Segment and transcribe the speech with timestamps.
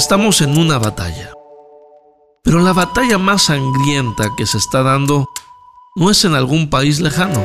[0.00, 1.30] estamos en una batalla.
[2.42, 5.28] Pero la batalla más sangrienta que se está dando
[5.94, 7.44] no es en algún país lejano,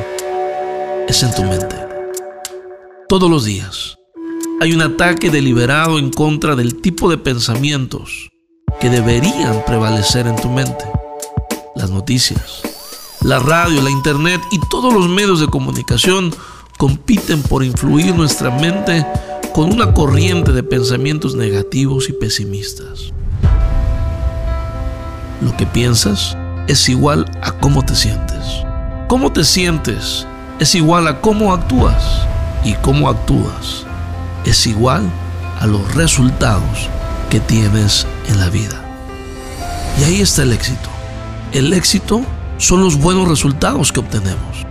[1.06, 1.76] es en tu mente.
[3.10, 3.98] Todos los días
[4.62, 8.30] hay un ataque deliberado en contra del tipo de pensamientos
[8.80, 10.86] que deberían prevalecer en tu mente.
[11.74, 12.62] Las noticias,
[13.20, 16.34] la radio, la internet y todos los medios de comunicación
[16.78, 19.06] compiten por influir nuestra mente
[19.56, 23.14] con una corriente de pensamientos negativos y pesimistas.
[25.40, 26.36] Lo que piensas
[26.68, 28.66] es igual a cómo te sientes.
[29.08, 30.26] Cómo te sientes
[30.60, 32.26] es igual a cómo actúas.
[32.66, 33.86] Y cómo actúas
[34.44, 35.10] es igual
[35.58, 36.90] a los resultados
[37.30, 38.78] que tienes en la vida.
[39.98, 40.90] Y ahí está el éxito.
[41.52, 42.20] El éxito
[42.58, 44.66] son los buenos resultados que obtenemos.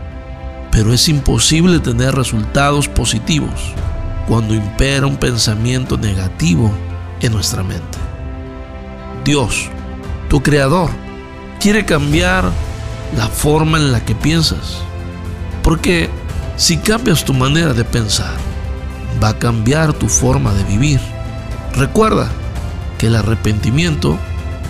[0.69, 3.73] Pero es imposible tener resultados positivos
[4.27, 6.71] cuando impera un pensamiento negativo
[7.21, 7.97] en nuestra mente.
[9.23, 9.69] Dios,
[10.29, 10.89] tu creador,
[11.59, 12.51] quiere cambiar
[13.17, 14.77] la forma en la que piensas.
[15.63, 16.09] Porque
[16.57, 18.33] si cambias tu manera de pensar,
[19.23, 20.99] va a cambiar tu forma de vivir.
[21.75, 22.29] Recuerda
[22.97, 24.17] que el arrepentimiento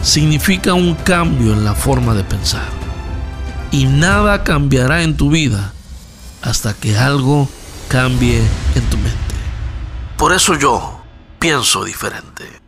[0.02, 2.68] significa un cambio en la forma de pensar.
[3.72, 5.74] Y nada cambiará en tu vida
[6.42, 7.50] hasta que algo
[7.88, 8.40] cambie
[8.76, 9.35] en tu mente.
[10.18, 11.02] Por eso yo
[11.40, 12.65] pienso diferente.